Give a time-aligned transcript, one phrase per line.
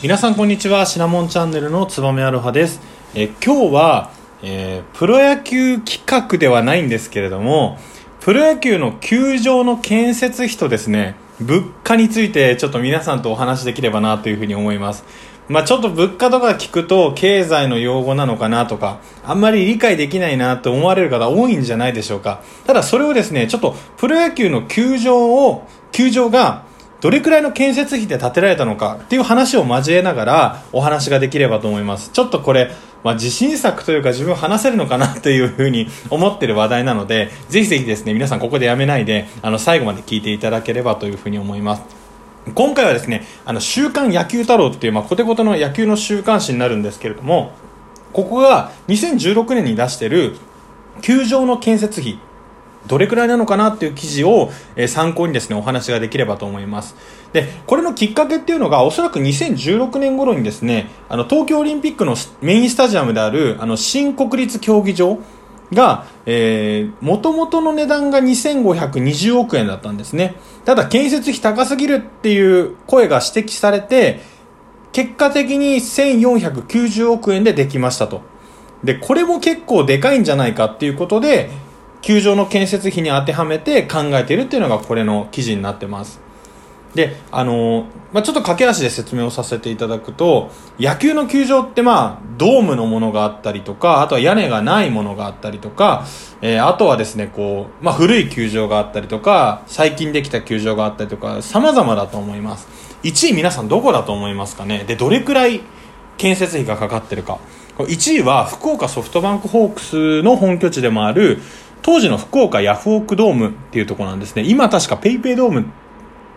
[0.00, 0.86] 皆さんこんにちは。
[0.86, 2.80] シナモンチャンネルのつばめアロハです。
[3.16, 4.12] え今日は、
[4.44, 7.78] えー、プロ野球企画ではないんですけれども
[8.20, 15.04] プロ野球の球場の建設費とですね物価についてちょっと皆さんとお話できればなというふうに思います。
[15.48, 22.40] まあ、ちょっと物価とか聞くと経済の用語なのかなとかあんまり理解できないなと思われる方多いんじゃないでしょうか。
[22.68, 26.67] ただそれをですねちょっとプロ野球の球場を球場が
[27.00, 32.10] どれくらいの建設費で建てられたのかっていう話を交えながらお話ができればと思います。
[32.10, 32.72] ちょっとこれ、
[33.04, 41.82] まあ、自信作というか自分話せるのかなというふうに思ってる話題なので、ぜひぜひですね、皆さんここでやめないで、あの、最後まで聞いていただければというふうに思います。
[42.54, 47.52] 今回はですね、あの、週刊野球太郎っていう、まあ、コテコテの野球の週刊誌になるんですけれども、
[48.12, 50.36] ここが2016年に出してる
[51.00, 52.18] 球場の建設費
[52.88, 56.96] どれくらいなのかなっていう記事を、え、参考にですね、お話ができればと思います。
[57.32, 65.18] で、これのきっかけっていうのが、おそらく2016年頃にですね、あの、東京オリンピックのメインスタジアムである、あの、新国立競技場
[65.72, 70.36] が、えー、元々の値段が2520億円だったんですね。
[70.64, 74.20] ただ、建設費高すぎるっていう声が指摘されて、
[74.92, 78.22] 結果的に1490億円でできましたと。
[78.82, 81.50] で、これも結構でかいんじゃないかっていうことで、
[82.00, 86.20] 球場の建設費に当てはめて考えているっていうのがこれの記事になってます。
[86.94, 96.06] で、あのまあ、ちょっと駆け足で説明をさせていただくと、野球の球場ってまあ、ドームのものがあったりとか、あとは屋根がないものがあったりとか、
[96.40, 102.68] えー、あとはですね、こう、まあ、古い球場があったりとか、最近できた球場があったりとか、様々だと思います。
[103.02, 104.84] 1位皆さんどこだと思いますかね？
[104.84, 105.60] で、どれくらい
[106.16, 107.38] 建設費がかかってるか。
[107.76, 111.38] 1位は福岡ソフトバンクホークスの本拠地でもある
[111.88, 114.42] 当時の福岡ヤフオクドームっていうところなんですね。
[114.46, 115.64] 今確か paypay ドームっ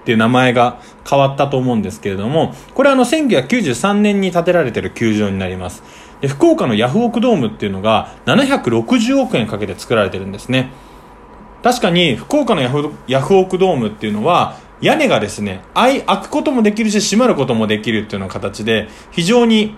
[0.06, 5.84] ていう名前が変わったと思うんですけれども、これはあの1993年に建てられてる球場になります。
[6.22, 10.72] で福岡のヤフオクドームっていうのが760億円かけて作られてるんですね。
[11.64, 19.76] 確かに福岡のヤフヤフオクドームっていうのは屋根がですね、開くこともできるし閉まることもできるっていうような形で非常に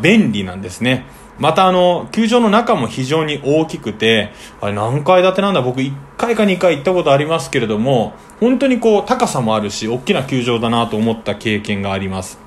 [0.00, 1.04] 便利なんですね。
[1.38, 4.30] またあの、球場の中も非常に大きくて、
[4.60, 5.60] あれ何階建てなんだ？
[5.60, 12.38] 僕1階か2階行ったことありますけれども、本当にこう高さもあるし、大きな球場だなと思った経験があります。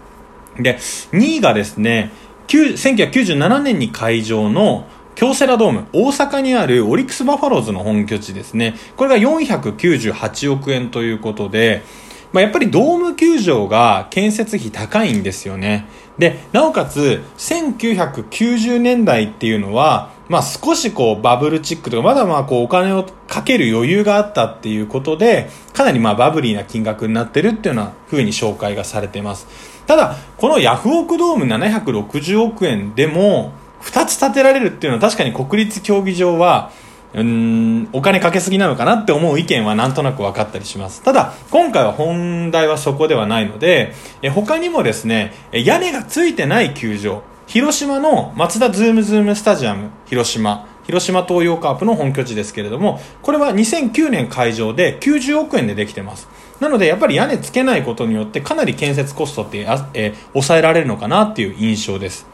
[0.57, 0.77] で、
[1.11, 2.11] 2位がですね、
[2.47, 8.73] 1997年に開場の京セラドーム、大阪にあるオリックスバファローズの本拠地ですね。
[8.95, 11.83] これが498億円ということで、
[12.31, 15.87] まあ、やっぱりドーム球場が建設費高いんですよね。
[16.19, 29.47] で、なおかつ、1990年代っていうのは、まあ少しこうバブルチックとか、まだまあこうお金をかける余裕があったっていうことで、かなりまあバブリーな金額になってるっていうような風に紹介がされてます。
[29.87, 36.71] ただ、このヤフオクドーム760億円でも、2つ建てられるっていうのは確かに国立競技場は、
[37.13, 41.01] うん、お金かけすぎなのかなって思う意見はなんとなく分かったりします。
[41.01, 56.27] ただ、今回は本題はそこではないので、え他にもですね、屋根がついてない球場、広島の松田ズームズームスタジアム、広島、広島東洋カープの本拠地ですけれども、これは2009年開場で90億円でできてます。
[56.59, 59.65] なので、やっぱり屋根つけないことによってかなり建設コストって、
[59.95, 62.27] え抑えられるのかなっていう印象です。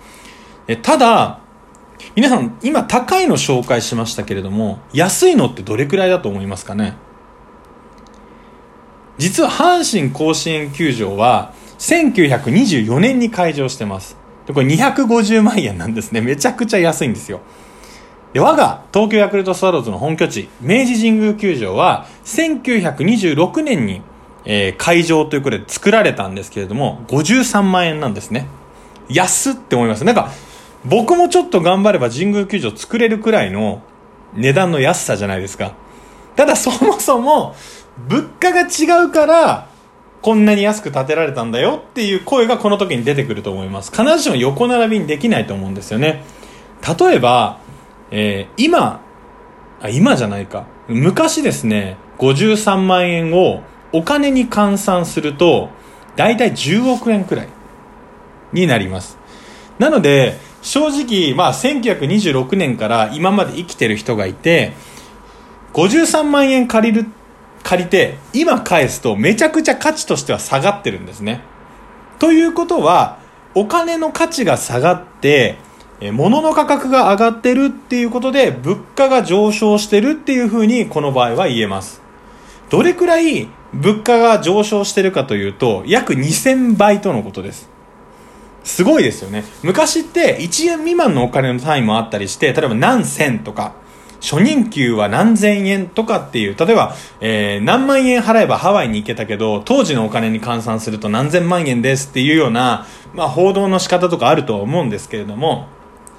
[0.68, 1.40] えただ、
[2.16, 6.96] 皆さん、今高いの紹介しましたけれども、安いのってどれくらいだと思いますかね？
[9.18, 14.18] 実は阪神甲子園球場は1924年に開場してます。
[14.46, 16.22] で、これ250万円なんですね。
[16.22, 17.42] めちゃくちゃ安いんですよ。
[18.34, 24.02] で、我が東京ヤクルトスワローズの本拠地、明治神宮球場は1926年に、
[24.44, 28.48] えー、開場ということで作られたんですけれども、53万円なんですね。
[29.08, 30.04] 安って思います。
[30.04, 30.32] なんか、
[30.86, 33.82] 僕もちょっと頑張れば神宮球場作れるくらいの
[34.34, 35.74] 値段の安さじゃないですか。
[36.36, 37.56] ただそもそも
[38.08, 39.70] 物価が違うから
[40.22, 43.92] こんなに安く建てられたんだよっていう声がこの時に出てくると思います。
[43.92, 46.24] 必ずしも横並びにできないと思うんですよね。
[47.00, 47.60] 例えば、
[48.10, 49.02] えー、今、
[49.82, 50.66] あ、今じゃないか。
[50.88, 53.62] 昔ですね、53万円を
[53.92, 55.70] お金に換算すると、
[56.16, 57.50] だいたい10億円くらい
[58.52, 59.20] になります。
[59.78, 64.74] なので、正直、まあ、1926年から今まで生きてる人がいて、
[65.74, 67.08] 53万円借りる、
[67.62, 71.42] 借りて、今返すとめちゃくちゃ価値としては下がってるんですね。
[72.18, 73.20] ということは、
[73.54, 75.58] お金の価値が下がって、
[76.02, 82.02] え物の価格が上がってるっていうことで、物価が上昇してるっていうふうに、この場合は言えます。
[82.72, 87.75] どれくらい物価が上昇してるかというと、約2000倍とのことです。
[88.66, 89.46] すごいですよね。
[89.64, 93.74] 昔って1円未満のお金の単位もあったりして、例えば何千とか、
[94.22, 105.68] 初任給は何千円とかっていう、例えば、えー、何万円払えばハワイに行けたけど、当時のお金に換算すると何千万円ですっていうような、まあ、報道の仕方とかあるとは思うんですけれども、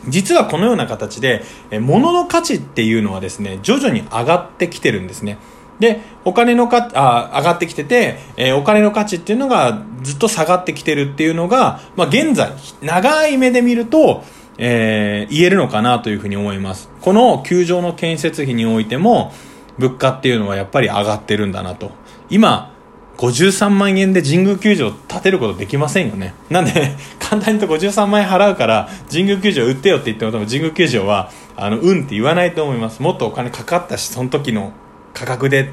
[0.06, 1.42] 実はこのような形で、
[1.72, 5.38] え物の価値っていうのはですね、徐々に上がってきてるんですね。
[5.78, 12.50] で、お金のか、あ、上がってきてて、えー、お金の価値っていうのがずっと下がってきてるっていうのが、まあ、現在、
[12.82, 14.24] 長い目で見ると、
[14.58, 16.90] えー、言えるのかなというふうに思います。
[17.02, 19.32] この球場の建設費においても、
[19.78, 21.90] 物価っていうのはやっぱり上がってるんだなと。
[22.30, 22.72] 今、
[23.18, 26.34] 53万円で神宮球場建てることできませんよね。
[26.50, 26.72] なんで、
[27.18, 33.02] 簡単に言うと53万円払うから、神宮球場売ってよって言っても多分神宮球場は、あの、うんって言わないと思います。
[33.02, 34.72] もっとお金かかったし、その時の
[35.16, 35.70] 価格で。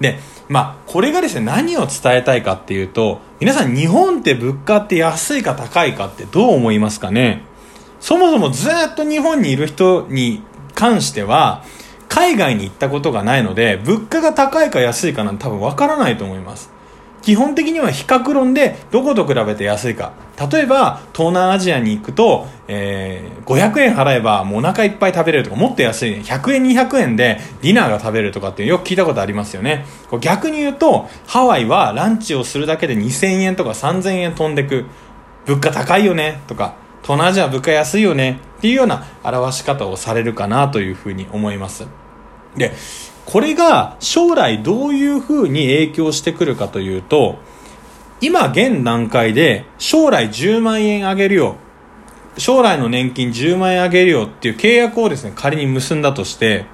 [0.00, 0.18] で、
[0.48, 7.42] まあ、これがですね、何を伝えたいかっていうと、皆さん日本って物価って安いか高いかってどう思いますかね？
[8.00, 10.42] そもそもずっと日本にいる人に
[10.74, 11.64] 関しては、
[12.08, 16.70] 海外に行ったことがないので、物価が高いか安いかなんて多分わからないと思います。
[17.22, 20.12] 基本的には比較論でどこと比べて安いか。
[20.50, 29.84] 例えば、東南アジアに行くと、えー、500円払えばもうお腹いっぱい食べれるとか、もっと安い、ね、100円200円でディナーが食べれるとかってよく聞いたことありますよね。
[30.20, 34.86] 逆に言うと、ハワイはランチをするだけで2000円とか3000円飛んでく。
[35.48, 41.86] 物価高いよねとか、東南アジアは物価安いよねっていうような表し方をされるかなというふうに思います。
[42.54, 42.74] で、
[43.30, 47.36] これが将来どういうふうに影響してくるかというと、
[48.22, 51.56] 今現段階で将来10万円あげるよ、
[52.38, 56.64] 将来の年金10万円あげるよっていう契約をですね、仮に結んだとして、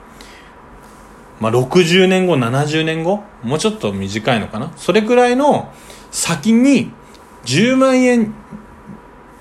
[1.40, 4.72] まあ、60年後、70年後もうちょっと短いのかな。
[4.76, 5.72] それくらいの
[6.12, 6.92] 先に
[7.46, 8.32] 10万円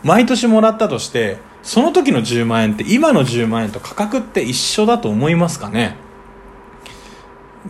[0.02, 6.02] 毎年もらったとして、その時の10万円って今の10万円と価格って一緒だと思いますかね？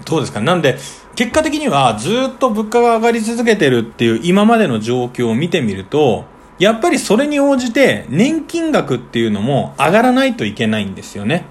[0.05, 0.77] どうですかなんで、
[1.15, 6.25] 結果的にはずっと物価が上がり続けてるっていう今までの状況を見てみると、
[6.59, 11.45] やっぱりそれに応じて年金額っていうのも上がらないといけないんですよね。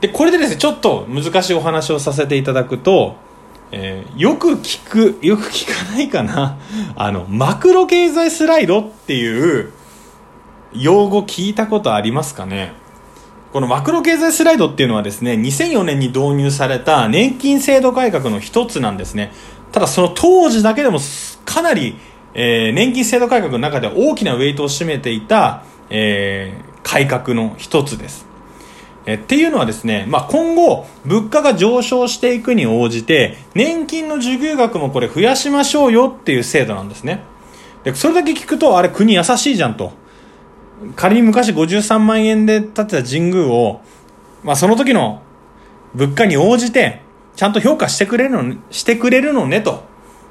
[0.00, 3.16] で、これでですね、ちょっと難しいお話をさせていただくと、
[3.72, 6.58] えー、よく聞く、よく聞かないかな。
[6.96, 9.72] あの、マクロ経済スライドっていう
[10.72, 12.72] 用語聞いたことありますかね？
[13.52, 19.32] このマクロ経済スライドっていうのはですね、2004年に導入された年金制度改革の一つなんですね。
[19.72, 21.00] ただその当時だけでも
[21.44, 21.96] かなり、
[22.34, 28.30] えー、年金制度改革の中で大きなウェイトを占めていた、えー、改革の一つです。
[29.06, 37.24] えっていうのはですね、まあ、今後、物価が上昇していくに応じて、年金の受給額もこれ増やしましょうよっていう制度なんですね。
[37.82, 39.92] で、それだけ聞くと、あれ国優しいじゃんと。
[40.96, 43.82] 仮に昔53万円で建てた神宮を、
[44.42, 45.22] まあその時の
[45.94, 47.02] 物価に応じて、
[47.36, 49.84] ちゃんと評価してくれるの、してくれるのね、と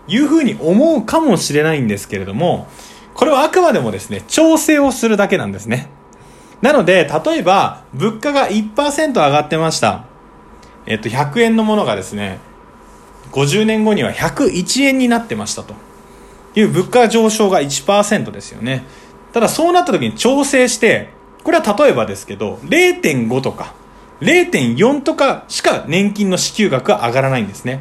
[0.07, 2.67] いうふうに思うかもしれないんですけれども、
[3.13, 5.89] これはあくまでもですね、調整をするだけなんですね。
[6.61, 10.05] なので、例えば、物価が1%上がってました。
[10.85, 12.39] えっと、100円のものがですね、
[13.31, 15.75] 50年後には101円になってましたと
[16.55, 18.83] いう物価上昇が1%ですよね。
[19.33, 21.09] ただそうなった時に調整して、
[21.43, 23.73] これは例えばですけど、0.5とか、
[24.21, 27.79] 0.4とかしか年金の支給額が上がらないんですね。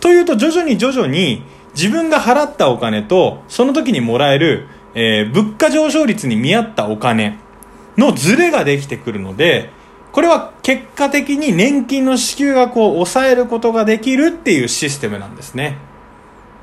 [0.00, 1.42] というと徐々に徐々に
[1.74, 7.38] 自分が払ったお金とその時にもらえる、えー、物価上昇率に見合ったお金
[7.96, 9.70] のズレができてくるので、
[10.12, 15.76] これは結果的に年金の支給額を抑えることができるっていうシステムなんですね。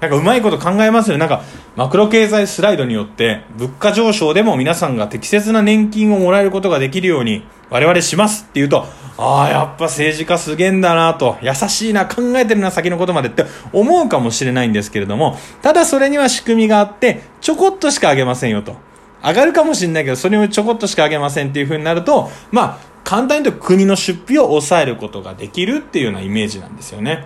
[0.06, 1.20] なんかうまいこと考えますよね。
[1.20, 1.42] なんか、
[1.76, 8.86] マクロ経済スライドによって、物価上昇でも皆さんが適切な年金をもらえることができるように、我々しますって言うと、
[9.18, 18.76] ああ、やっぱ政治家すげえんだなと、優しいな、考えてるな、先のことまでって思うかもしれないんですけれども、ただそれには仕組みがあって、ちょこっとしかあげませんよと。
[19.24, 27.26] 上がるかもしれないけど、それをちょこっとしかあげませんっていう風になると、まあ、簡単に言うと国の出費を抑えることができるっていうようなイメージなんですよね。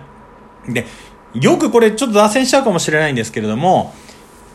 [0.68, 0.86] で、
[1.34, 3.94] よくこれちょっと脱線しちゃうかもしれないんですけれども、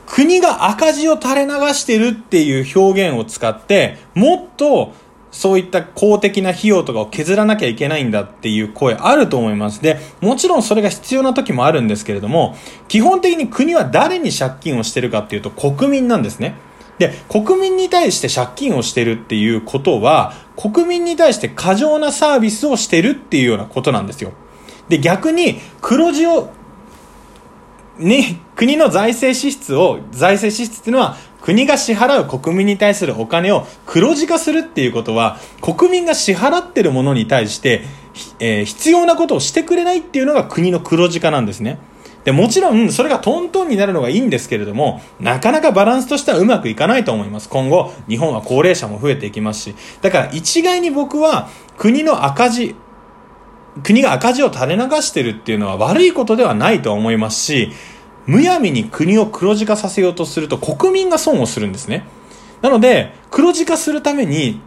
[0.05, 4.93] 国が赤字を垂れ流してるっていう表現を使って、もっと
[5.31, 9.81] そういった公的な費用とかを削らなきゃいけないんだっていう声あると思います。
[9.81, 12.55] で、もちろんそれが必要な時もあるんですけれども、
[12.87, 16.55] 基本的に国は誰に借金をしてるかっていうと国民なんですね。
[16.99, 24.31] で、国民に対して借金をしてるっていうことは、国民に対して過剰なサービスをしてるっていうようなことなんですよ。
[24.87, 26.51] で、逆に黒字を
[27.97, 37.83] ね、国の財政支出を、財政支出っていうのは、国が支払う国民に対するお金を黒字化するっていうことは、国民が支払ってるものに対して、
[38.39, 41.77] えー、必要なことをしてくれないっていうのが国の黒字化なんですね。
[42.23, 47.47] で、もちろん、それがトントンになるのがいいんですけれども、なかなかバランスとしてはうまくいかないと思います。
[47.47, 49.75] 今後、日本は高齢者も増えていきますし。
[50.01, 52.75] だから一概に僕は、国の赤字、
[53.83, 57.71] 国が赤字を垂れ流してるっていうのは悪いことではないと思いますし、
[58.25, 62.05] むやみに国を黒字化させようとすると国民が損をするんですね。
[62.61, 64.61] なので、黒字化するために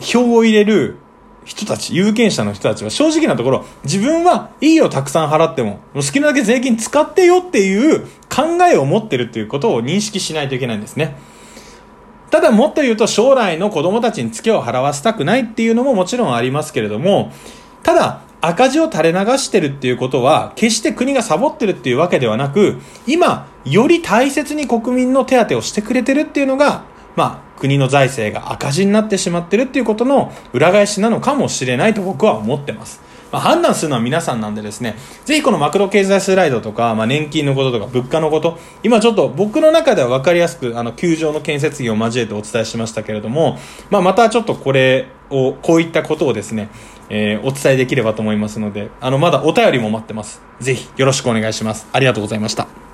[0.00, 0.98] 票を入れる
[1.44, 11.16] 人たち、有権者の人たちは正直なところ、自分はいいよたくさん払っても、好きなだけ税金使ってよっていう考えを持ってるっていうことを認識しないといけないんですね。
[12.30, 17.32] ただもっと言うと将来の子供たちにツケを払わせたくないっていうのももちろんありますけれども、
[17.82, 26.82] ただ赤字を垂れ流してるっていうことは、決して国がサボってるっていうわけではなく、今、より大切に国民の手当をしてくれてるっていうのが、
[27.14, 33.00] まあ、国の財政が赤字になってしまってるっていうことの裏返しなのかもしれないと僕は思ってます。
[33.32, 43.58] まあ、判断するのは皆さんなんでですね、ぜひこのマクロ経済スライドとか、まあ、年金のこととか物価のこと、今ちょっと僕の中では分かりやすく、あの、球場の建設業を交えてお伝えしましたけれども、
[43.90, 46.68] まあ、またちょっとこれを、こういったことをですね、
[47.08, 50.42] えー、お伝えできればと思いますので、あの、まだお便りも待ってます。
[50.60, 51.86] ぜひよろしくお願いします。
[51.92, 52.91] ありがとうございました。